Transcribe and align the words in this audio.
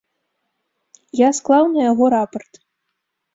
Я 1.19 1.29
склаў 1.41 1.67
на 1.75 1.81
яго 1.91 2.09
рапарт. 2.15 2.53